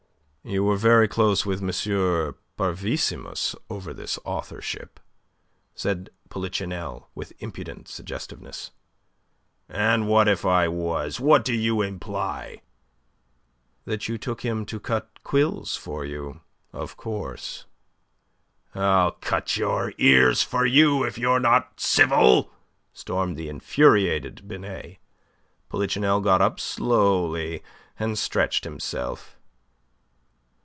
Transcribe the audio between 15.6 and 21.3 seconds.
for you, of course." "I'll cut your ears for you if